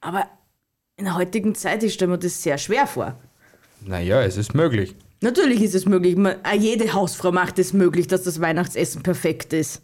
[0.00, 0.26] Aber
[0.96, 3.16] in der heutigen Zeit, ich stelle mir das sehr schwer vor.
[3.82, 4.94] Naja, es ist möglich.
[5.20, 6.16] Natürlich ist es möglich.
[6.16, 9.82] Man, äh, jede Hausfrau macht es möglich, dass das Weihnachtsessen perfekt ist.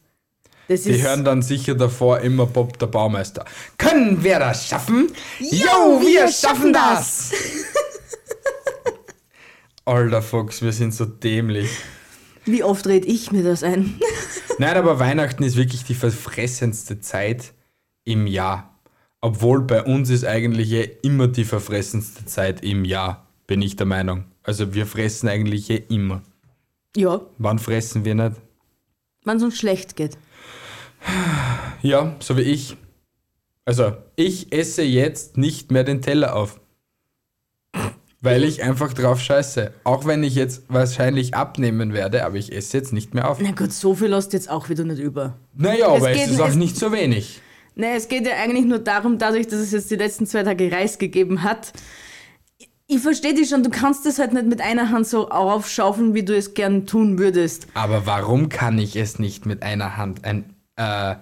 [0.68, 3.44] Das Die ist hören dann sicher davor immer Bob der Baumeister.
[3.78, 5.10] Können wir das schaffen?
[5.40, 7.32] Jo, wir schaffen das!
[9.84, 11.68] Alter Fuchs, wir sind so dämlich.
[12.44, 14.00] Wie oft rede ich mir das ein?
[14.58, 17.52] Nein, aber Weihnachten ist wirklich die verfressendste Zeit
[18.04, 18.71] im Jahr.
[19.22, 23.86] Obwohl bei uns ist eigentlich eh immer die verfressendste Zeit im Jahr, bin ich der
[23.86, 24.24] Meinung.
[24.42, 26.22] Also wir fressen eigentlich eh immer.
[26.96, 28.36] ja, Wann fressen wir nicht?
[29.24, 30.18] wenn es uns schlecht geht.
[31.82, 32.76] Ja, so wie ich.
[33.64, 36.60] Also, ich esse jetzt nicht mehr den Teller auf.
[38.20, 39.72] Weil ich einfach drauf scheiße.
[39.84, 43.38] Auch wenn ich jetzt wahrscheinlich abnehmen werde, aber ich esse jetzt nicht mehr auf.
[43.40, 45.36] Na gut, so viel lässt jetzt auch wieder nicht über.
[45.54, 47.40] Naja, Es aber es geht- ist auch es- nicht so wenig.
[47.74, 50.70] Nee, es geht ja eigentlich nur darum, dadurch, dass es jetzt die letzten zwei Tage
[50.70, 51.72] Reis gegeben hat.
[52.86, 56.22] Ich- verstehe dich schon, du kannst es halt nicht mit einer Hand so aufschaufeln, wie
[56.24, 57.66] du es gern tun würdest.
[57.74, 60.44] Aber warum kann ich es nicht mit einer Hand ein
[60.76, 61.14] äh,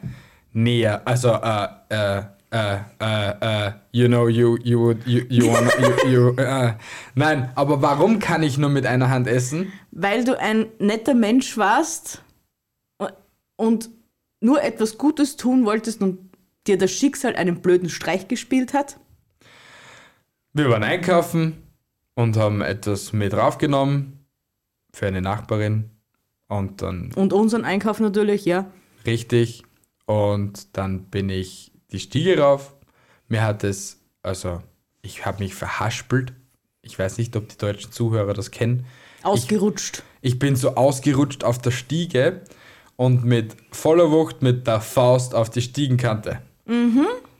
[0.52, 5.70] näher, also äh, äh, äh, äh, äh, you know, you, you, would- you, you, wanna,
[5.78, 6.72] you, you äh,
[7.14, 9.72] nein, aber warum kann ich nur mit einer Hand essen?
[9.92, 12.22] Weil du ein netter Mensch warst
[13.56, 13.90] und
[14.40, 16.29] nur etwas Gutes tun wolltest und
[16.70, 18.98] dir das Schicksal einen blöden Streich gespielt hat.
[20.52, 21.62] Wir waren einkaufen
[22.14, 24.24] und haben etwas mit raufgenommen
[24.92, 25.90] für eine Nachbarin
[26.48, 28.70] und dann Und unseren Einkauf natürlich, ja.
[29.06, 29.62] richtig
[30.06, 32.74] und dann bin ich die Stiege rauf.
[33.28, 34.62] Mir hat es, also
[35.02, 36.32] ich habe mich verhaspelt.
[36.82, 38.86] Ich weiß nicht, ob die deutschen Zuhörer das kennen.
[39.22, 40.02] Ausgerutscht.
[40.20, 42.42] Ich bin so ausgerutscht auf der Stiege
[42.96, 46.42] und mit voller Wucht mit der Faust auf die Stiegenkante.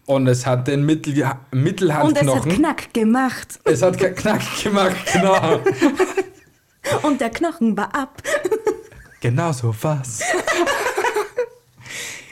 [0.06, 2.52] Und es hat den Mittel, Und es hat Mittelhandknochen.
[2.52, 3.60] Knack gemacht.
[3.64, 5.60] es hat Knack gemacht, genau.
[7.02, 8.22] Und der Knochen war ab.
[9.20, 10.20] Genau so was.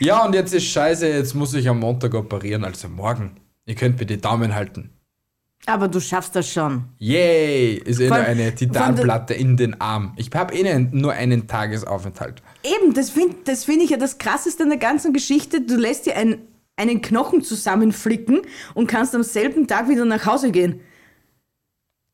[0.01, 3.37] ja, und jetzt ist scheiße, jetzt muss ich am Montag operieren, also morgen.
[3.67, 4.91] Ihr könnt mir die Daumen halten.
[5.67, 6.85] Aber du schaffst das schon.
[6.99, 7.75] Yay!
[7.75, 10.15] Ist eh nur eine Titanplatte in den Arm.
[10.17, 12.43] Ich habe eh nur einen Tagesaufenthalt.
[12.65, 15.61] Eben, das finde das find ich ja das Krasseste an der ganzen Geschichte.
[15.61, 16.39] Du lässt dir ein,
[16.79, 18.41] einen Knochen zusammenflicken
[18.75, 20.81] und kannst am selben Tag wieder nach Hause gehen.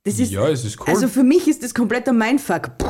[0.05, 0.87] Das ist, Ja, es ist cool.
[0.89, 2.77] Also für mich ist das kompletter Mindfuck.
[2.79, 2.87] Puh.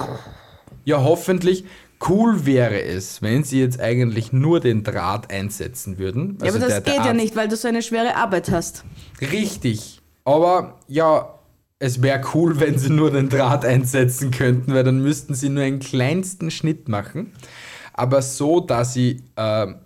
[0.85, 1.65] Ja, hoffentlich.
[2.07, 6.39] Cool wäre es, wenn sie jetzt eigentlich nur den Draht einsetzen würden.
[6.43, 8.17] Ja, aber das Also der- der geht ja Arzt- nicht, weil du so eine schwere
[8.17, 8.85] Arbeit hast.
[9.21, 10.01] Richtig.
[10.25, 11.39] Aber ja,
[11.79, 15.63] es wäre cool, wenn sie nur den Draht einsetzen könnten, weil dann müssten sie nur
[15.63, 17.33] einen kleinsten Schnitt machen.
[17.95, 19.77] Aber so, dass sie ähm,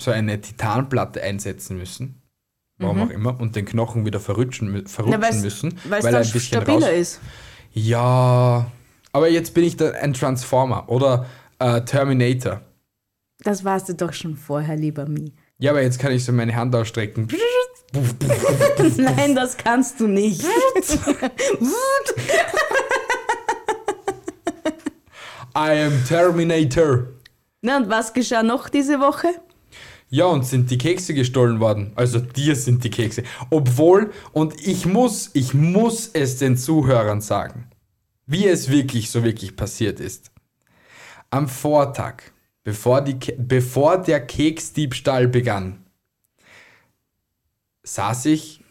[0.00, 2.22] so eine Titanplatte einsetzen müssen.
[2.78, 3.38] Warum auch immer.
[3.38, 5.22] Und den Knochen wieder verrutschen, verrutschen Mhm.
[5.24, 5.78] weil's- müssen.
[5.84, 6.94] Weil er ein bisschen stabiler raus.
[6.98, 7.20] ist.
[7.72, 8.70] Ja.
[9.12, 11.26] Aber jetzt bin ich da ein Transformer oder
[11.58, 12.62] äh, Terminator.
[13.42, 15.32] Das warst du doch schon vorher, lieber Mi.
[15.58, 17.28] Ja, aber jetzt kann ich so meine Hand ausstrecken.
[18.96, 20.42] Nein, das kannst du nicht.
[25.54, 27.08] I am Terminator.
[27.62, 29.28] Na, und was geschah noch diese Woche?
[30.12, 31.92] Ja, und sind die Kekse gestohlen worden.
[31.94, 33.22] Also dir sind die Kekse.
[33.48, 37.70] Obwohl, und ich muss, ich muss es den Zuhörern sagen,
[38.26, 40.32] wie es wirklich so wirklich passiert ist.
[41.30, 42.22] Am Vortag,
[42.64, 45.86] bevor, die, bevor der Keksdiebstahl begann,
[47.84, 48.64] saß ich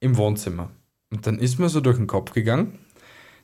[0.00, 0.70] im Wohnzimmer.
[1.10, 2.78] Und dann ist mir so durch den Kopf gegangen,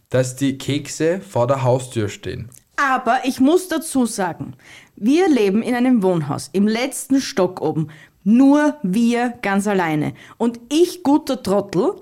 [0.09, 2.49] dass die Kekse vor der Haustür stehen.
[2.83, 4.55] Aber ich muss dazu sagen,
[4.97, 7.89] wir leben in einem Wohnhaus, im letzten Stock oben.
[8.25, 10.15] Nur wir ganz alleine.
[10.37, 11.95] Und ich, guter Trottel,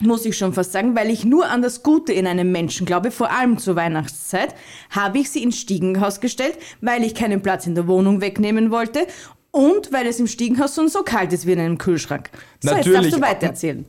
[0.00, 3.10] muss ich schon fast sagen, weil ich nur an das Gute in einem Menschen glaube,
[3.10, 4.54] vor allem zur Weihnachtszeit,
[4.90, 9.06] habe ich sie ins Stiegenhaus gestellt, weil ich keinen Platz in der Wohnung wegnehmen wollte
[9.50, 12.30] und weil es im Stiegenhaus schon so kalt ist wie in einem Kühlschrank.
[12.60, 13.00] So, jetzt Natürlich.
[13.00, 13.84] darfst du weitererzählen.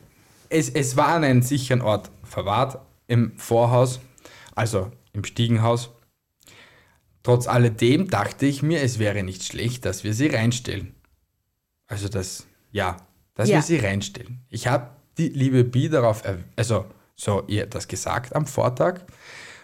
[0.49, 3.99] Es, es war an einem sicheren Ort verwahrt, im Vorhaus,
[4.55, 5.91] also im Stiegenhaus.
[7.23, 10.93] Trotz alledem dachte ich mir, es wäre nicht schlecht, dass wir sie reinstellen.
[11.87, 12.97] Also das, ja,
[13.35, 13.55] dass Ja.
[13.57, 14.41] wir sie reinstellen.
[14.49, 16.23] Ich habe die liebe Bi darauf,
[16.55, 19.01] also so ihr das gesagt am Vortag.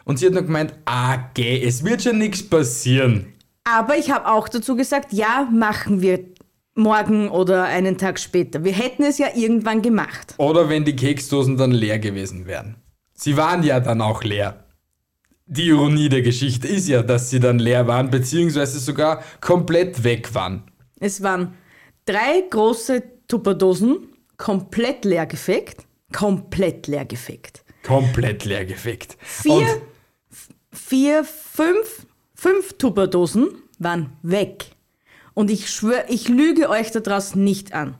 [0.05, 3.33] Und sie hat nur gemeint, ah, geh, es wird schon nichts passieren.
[3.65, 6.19] Aber ich habe auch dazu gesagt, ja, machen wir
[6.75, 8.63] morgen oder einen Tag später.
[8.63, 10.33] Wir hätten es ja irgendwann gemacht.
[10.37, 12.77] Oder wenn die Keksdosen dann leer gewesen wären.
[13.13, 14.63] Sie waren ja dann auch leer.
[15.51, 20.35] Die Ironie der Geschichte ist ja, dass sie dann leer waren, beziehungsweise sogar komplett weg
[20.35, 20.61] waren.
[20.99, 21.55] Es waren
[22.05, 25.87] drei große Tupperdosen, komplett leer gefegt.
[26.13, 27.63] Komplett leer gefegt.
[27.83, 29.17] Komplett leer gefickt.
[29.21, 29.81] Vier,
[30.71, 34.65] vier, fünf, fünf Tupperdosen waren weg.
[35.33, 37.95] Und ich schwöre, ich lüge euch da draußen nicht an.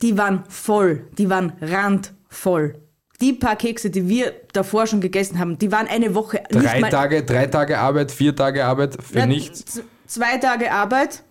[0.00, 2.80] Die waren voll, die waren randvoll.
[3.20, 7.22] Die paar Kekse, die wir davor schon gegessen haben, die waren eine Woche drei Tage,
[7.22, 9.80] drei Tage Arbeit, vier Tage Arbeit für Ja, nichts.
[10.06, 11.22] Zwei Tage Arbeit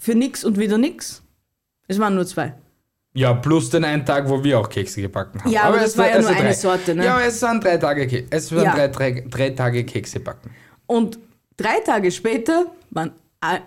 [0.00, 1.22] für nix und wieder nix.
[1.88, 2.54] Es waren nur zwei.
[3.14, 5.50] Ja, plus den einen Tag, wo wir auch Kekse gebacken haben.
[5.50, 6.52] Ja, aber das es war ja nur also eine drei.
[6.54, 7.04] Sorte, ne?
[7.04, 8.74] Ja, aber es waren drei Tage, Ke- es waren Ja.
[8.74, 10.50] drei, drei, drei Tage Kekse backen.
[10.86, 11.18] Und
[11.56, 13.12] drei Tage später waren,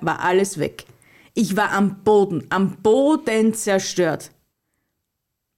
[0.02, 0.86] war alles weg.
[1.34, 4.30] Ich war am Boden, am Boden zerstört.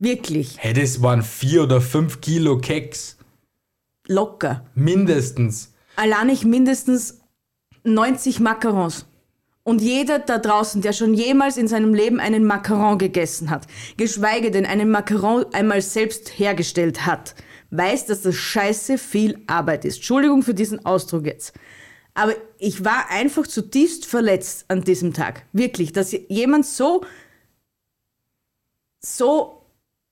[0.01, 3.17] Wirklich, Hey, das waren vier oder fünf Kilo Keks.
[4.07, 4.65] locker.
[4.73, 5.73] Mindestens.
[5.95, 7.19] Allein ich mindestens
[7.83, 9.05] 90 Macarons.
[9.63, 14.49] Und jeder da draußen, der schon jemals in seinem Leben einen Macaron gegessen hat, geschweige
[14.49, 17.35] denn einen Macaron einmal selbst hergestellt hat,
[17.69, 19.97] weiß, dass das scheiße viel Arbeit ist.
[19.97, 21.53] Entschuldigung für diesen Ausdruck jetzt.
[22.15, 25.45] Aber ich war einfach zutiefst verletzt an diesem Tag.
[25.53, 27.05] Wirklich, dass jemand so,
[28.99, 29.60] so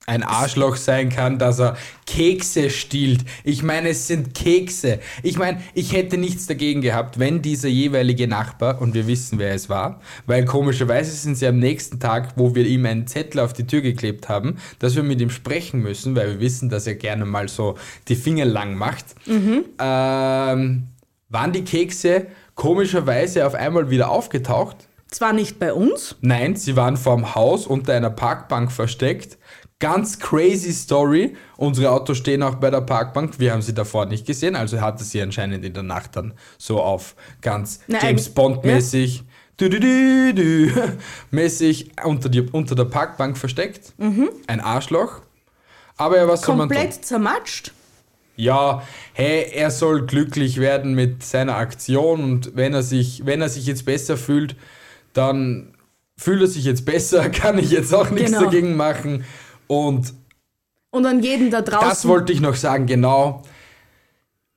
[0.05, 3.21] ein Arschloch sein kann, dass er Kekse stiehlt.
[3.43, 4.99] Ich meine, es sind Kekse.
[5.21, 9.53] Ich meine, ich hätte nichts dagegen gehabt, wenn dieser jeweilige Nachbar, und wir wissen, wer
[9.53, 13.53] es war, weil komischerweise sind sie am nächsten Tag, wo wir ihm einen Zettel auf
[13.53, 16.95] die Tür geklebt haben, dass wir mit ihm sprechen müssen, weil wir wissen, dass er
[16.95, 20.87] gerne mal so die Finger lang macht, ähm,
[21.29, 24.75] waren die Kekse komischerweise auf einmal wieder aufgetaucht.
[25.11, 29.37] zwar nicht bei uns, Nein, sie waren vorm Haus unter einer Parkbank versteckt.
[29.79, 31.35] Ganz crazy Story.
[31.55, 33.39] Unsere Autos stehen auch bei der Parkbank.
[33.39, 36.81] Wir haben sie davor nicht gesehen, also hatte sie anscheinend in der Nacht dann so
[36.81, 39.23] auf ganz Na, James eigentlich- Bond mäßig.
[39.55, 40.97] Du, du, du, du,
[41.31, 43.93] mäßig unter, die, unter der Parkbank versteckt.
[44.47, 45.21] Ein Arschloch.
[45.97, 46.77] Aber ja, soll man tun?
[46.77, 46.81] Mhm.
[46.81, 47.71] komplett zermatscht.
[48.37, 53.49] Ja, hey, er soll glücklich werden mit seiner Aktion und wenn er sich, wenn er
[53.49, 54.55] sich jetzt besser fühlt,
[55.11, 55.73] dann
[56.17, 58.45] fühlt er sich jetzt besser, kann ich jetzt auch nichts Genau.
[58.45, 59.25] dagegen machen.
[59.69, 60.13] Und
[60.89, 61.89] Und an jeden da draußen.
[61.89, 63.43] das wollte ich noch sagen, genau.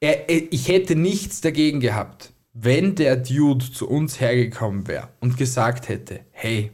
[0.00, 5.36] Er, er, ich hätte nichts dagegen gehabt, wenn der Dude zu uns hergekommen wäre und
[5.36, 6.72] gesagt hätte, hey,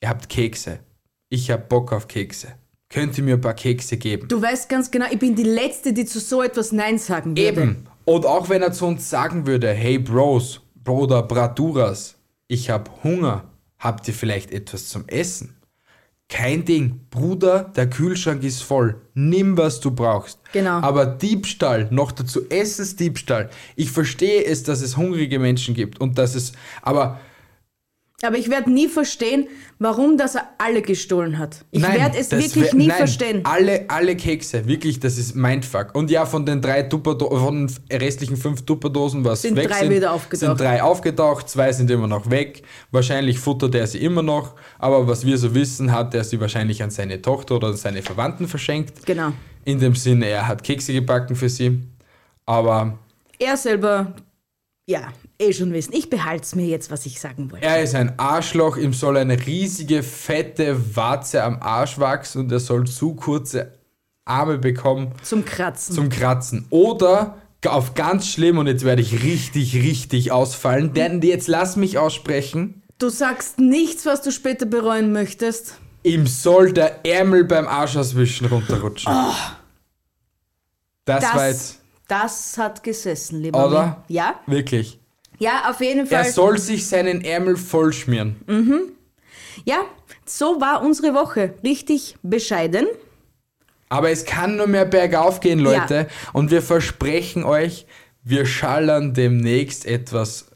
[0.00, 0.78] ihr habt Kekse,
[1.28, 2.54] ich hab Bock auf Kekse,
[2.88, 4.28] könnt ihr mir ein paar Kekse geben?
[4.28, 7.42] Du weißt ganz genau, ich bin die Letzte, die zu so etwas Nein sagen würde.
[7.42, 7.88] Eben.
[8.04, 13.50] Und auch wenn er zu uns sagen würde, hey Bros, Bruder, Braduras, ich hab Hunger,
[13.78, 15.56] habt ihr vielleicht etwas zum Essen?
[16.30, 19.00] Kein Ding, Bruder, der Kühlschrank ist voll.
[19.14, 20.38] Nimm, was du brauchst.
[20.52, 20.80] Genau.
[20.80, 23.50] Aber Diebstahl, noch dazu Essensdiebstahl.
[23.74, 27.18] Ich verstehe es, dass es hungrige Menschen gibt und dass es, aber
[28.22, 31.64] Aber ich werde nie verstehen, warum das er alle gestohlen hat.
[31.70, 33.40] Ich werde es wirklich wär- nie nein, verstehen.
[33.44, 35.94] Alle, alle Kekse, wirklich, das ist Mindfuck.
[35.94, 39.78] Und ja, von den drei Tupperdo von den restlichen fünf Tupperdosen, was Sind weg drei
[39.80, 40.38] sind, wieder aufgetaucht.
[40.48, 42.62] sind drei aufgetaucht, zwei sind immer noch weg.
[42.90, 46.82] Wahrscheinlich futtert er sie immer noch, aber was wir so wissen, hat er sie wahrscheinlich
[46.82, 49.06] an seine Tochter oder an seine Verwandten verschenkt.
[49.06, 49.32] Genau.
[49.64, 51.80] In dem Sinne, er hat Kekse gebacken für sie.
[52.44, 52.98] Aber
[53.38, 54.12] Er selber,
[54.90, 55.92] ja, eh schon wissen.
[55.94, 57.64] Ich behalte es mir jetzt, was ich sagen wollte.
[57.64, 62.58] Er ist ein Arschloch, ihm soll eine riesige, fette Warze am Arsch wachsen und er
[62.58, 63.78] soll zu kurze
[64.24, 65.94] Arme bekommen Zum Kratzen.
[65.94, 66.66] zum Kratzen.
[66.70, 71.98] Oder auf ganz schlimm, und jetzt werde ich richtig, richtig ausfallen, denn jetzt lass mich
[71.98, 72.82] aussprechen.
[72.98, 75.78] du sagst nichts, was du später bereuen möchtest.
[76.02, 79.12] Ihm soll der Ärmel beim Arsch auswischen runterrutschen.
[81.04, 81.79] das, war jetzt,
[82.10, 84.04] Das, hat gesessen, lieber Oder?
[84.08, 84.14] Mir.
[84.14, 84.98] Ja, wirklich.
[85.38, 86.24] ja, auf jeden Fall.
[86.24, 88.96] Er soll sich seinen Ärmel vollschmieren.
[89.64, 89.84] ja,
[90.26, 91.54] so war unsere Woche.
[91.62, 92.86] Richtig bescheiden.
[93.88, 96.08] Aber es kann nur mehr bergauf gehen, Leute.
[96.32, 97.86] Und wir versprechen euch,
[98.24, 100.46] wir schallern demnächst etwas.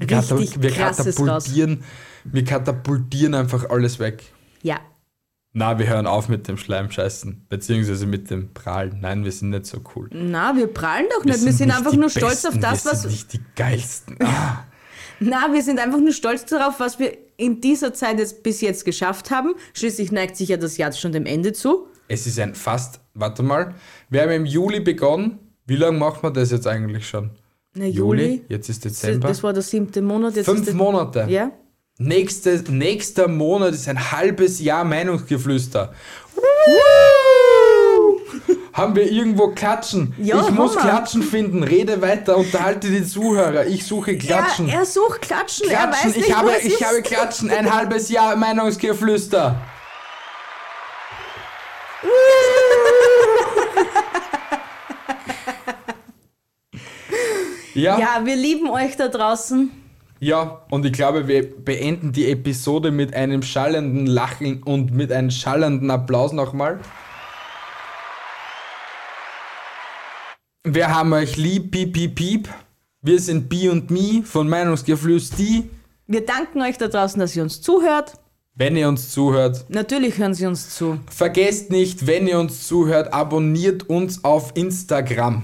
[0.00, 1.84] Richtig wir katapultieren,
[2.24, 4.24] wir katapultieren einfach alles weg.
[4.62, 4.80] Ja,
[5.56, 8.98] Na, wir hören auf mit dem Schleimscheißen, beziehungsweise mit dem Prahlen.
[9.00, 10.10] Nein, wir sind nicht so cool.
[10.12, 11.44] na, wir prallen doch nicht.
[11.44, 13.02] Wir sind, nicht einfach nur stolz Besten, auf das, wir was.
[13.02, 14.16] sind nicht die geilsten.
[14.20, 14.64] Ah.
[15.20, 18.84] Na, wir sind einfach nur stolz darauf, was wir in dieser Zeit jetzt bis jetzt
[18.84, 19.54] geschafft haben.
[19.74, 21.86] Schließlich neigt sich ja das Jahr schon dem Ende zu.
[22.08, 23.76] Es ist ein fast, warte mal,
[24.10, 25.38] wir haben im Juli begonnen.
[25.66, 27.30] Wie lange macht man das jetzt eigentlich schon?
[27.74, 28.42] Na, Juli.
[28.48, 29.28] Jetzt ist Dezember.
[29.28, 30.34] Das war der siebte Monat.
[30.34, 31.26] Fünf Monate.
[31.28, 31.52] Ja.
[31.98, 35.94] Nächste, nächster Monat ist ein halbes Jahr Meinungsgeflüster.
[38.72, 40.12] Haben wir irgendwo Klatschen?
[40.18, 40.74] Ja, ich muss.
[40.76, 41.62] Klatschen finden.
[41.62, 43.66] Rede weiter, unterhalte die Zuhörer.
[43.66, 44.68] Ich suche Klatschen.
[44.68, 45.70] Er, er sucht Klatschen.
[45.70, 46.10] Er Klatschen.
[46.10, 46.84] weiß nicht, ich habe, ich ist.
[46.84, 47.50] habe Klatschen.
[47.50, 49.60] Ein halbes Jahr Meinungsgeflüster.
[57.74, 59.70] Ja, Ja, wir lieben euch da draußen.
[60.70, 65.90] Und ich glaube, wir beenden die Episode mit einem schallenden Lachen und mit einem schallenden
[65.90, 66.80] Applaus nochmal.
[70.66, 72.48] Wir haben euch lieb, piep, piep, piep.
[73.02, 75.64] Wir sind Bi und Mi von Meinungsgeflüster.
[76.06, 78.14] Wir danken euch da draußen, dass ihr uns zuhört.
[78.54, 80.98] Wenn ihr uns zuhört, Natürlich hören sie uns zu.
[81.10, 85.42] Vergesst nicht, wenn ihr uns zuhört, abonniert uns auf Instagram.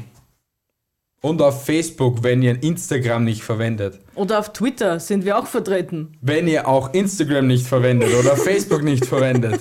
[1.22, 4.00] Und auf Facebook, wenn ihr Instagram nicht verwendet.
[4.14, 6.16] Oder auf Twitter sind wir auch vertreten.
[6.22, 9.60] Wenn ihr auch Instagram nicht verwendet oder Facebook nicht verwendet.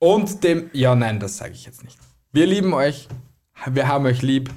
[0.00, 0.68] Und dem.
[0.72, 1.96] Ja, nein, das sage ich jetzt nicht.
[2.32, 3.08] Wir lieben euch.
[3.70, 4.50] Wir haben euch lieb.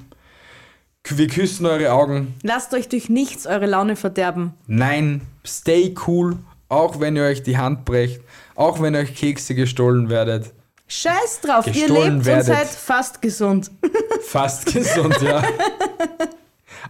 [1.08, 2.34] Wir küssen eure Augen.
[2.42, 4.54] Lasst euch durch nichts eure Laune verderben.
[4.66, 6.36] Nein, stay cool.
[6.68, 8.20] Auch wenn ihr euch die Hand brecht.
[8.56, 10.52] Auch wenn euch Kekse gestohlen werdet.
[10.88, 12.48] Scheiß drauf, ihr lebt werdet.
[12.48, 13.70] und seid fast gesund.
[14.26, 15.42] Fast gesund, ja.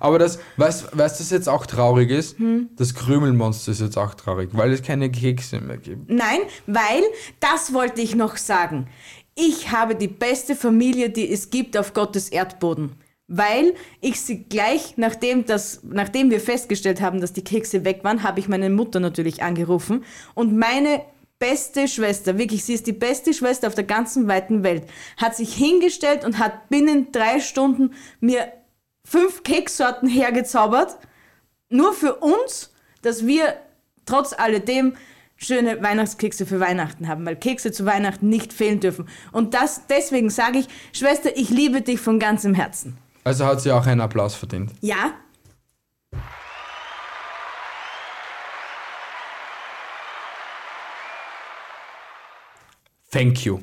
[0.00, 2.38] Aber das, weißt du, was jetzt auch traurig ist?
[2.38, 2.70] Hm.
[2.76, 6.11] Das Krümelmonster ist jetzt auch traurig, weil es keine Kekse mehr gibt.
[6.11, 7.02] Nein, weil,
[7.40, 8.88] das wollte ich noch sagen.
[9.35, 12.92] Ich habe die beste Familie, die es gibt auf Gottes Erdboden.
[13.28, 18.22] Weil ich sie gleich, nachdem, das, nachdem wir festgestellt haben, dass die Kekse weg waren,
[18.22, 20.04] habe ich meine Mutter natürlich angerufen.
[20.35, 21.02] Und meine
[21.38, 24.85] beste Schwester, wirklich, sie ist die beste Schwester auf der ganzen weiten Welt,
[25.16, 28.53] hat sich hingestellt und hat binnen drei Stunden mir
[29.05, 30.99] fünf Keksorten hergezaubert
[31.68, 32.72] nur für uns,
[33.03, 33.57] dass wir
[34.05, 34.94] trotz alledem
[35.37, 39.09] schöne Weihnachtskekse für Weihnachten haben, weil Kekse zu Weihnachten nicht fehlen dürfen.
[39.33, 42.96] Und das, deswegen sage ich, Schwester, ich liebe dich von ganzem Herzen.
[43.25, 44.70] Also hat sie auch einen Applaus verdient.
[44.81, 45.12] Ja?
[53.11, 53.61] Thank you.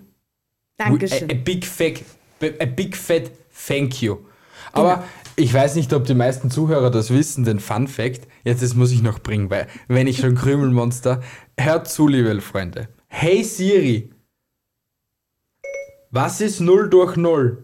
[0.77, 1.29] Dankeschön.
[1.29, 2.01] A, a big fat,
[2.41, 3.31] a big fat
[3.67, 4.17] thank you.
[4.71, 5.03] Aber
[5.35, 8.27] ich weiß nicht, ob die meisten Zuhörer das wissen, den Fun Fact.
[8.43, 11.21] Jetzt das muss ich noch bringen, weil wenn ich schon Krümelmonster.
[11.59, 12.89] Hört zu, liebe Freunde.
[13.07, 14.11] Hey Siri.
[16.09, 17.63] Was ist 0 durch 0?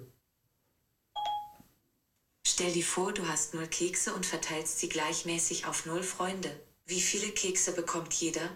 [2.46, 6.50] Stell dir vor, du hast null Kekse und verteilst sie gleichmäßig auf null Freunde.
[6.86, 8.50] Wie viele Kekse bekommt jeder?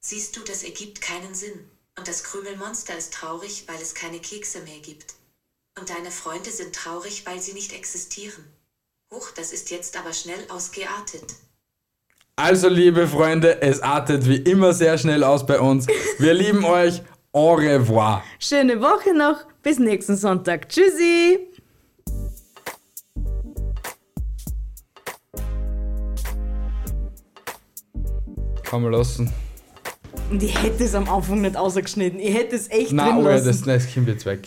[0.00, 1.70] Siehst du, das ergibt keinen Sinn.
[1.98, 5.14] Und das Krümelmonster ist traurig, weil es keine Kekse mehr gibt.
[5.76, 8.44] Und deine Freunde sind traurig, weil sie nicht existieren.
[9.12, 11.34] Huch, das ist jetzt aber schnell ausgeartet.
[12.36, 15.88] Also, liebe Freunde, es artet wie immer sehr schnell aus bei uns.
[16.18, 17.02] Wir lieben euch.
[17.32, 18.22] Au revoir.
[18.38, 19.44] Schöne Woche noch.
[19.64, 20.68] Bis nächsten Sonntag.
[20.68, 21.48] Tschüssi.
[28.70, 29.32] Man lassen.
[30.30, 32.20] Und ich hätte es am Anfang nicht ausgeschnitten.
[32.20, 33.46] Ich hätte es echt Nein, drin aber lassen.
[33.46, 34.46] das, das kommt jetzt weg.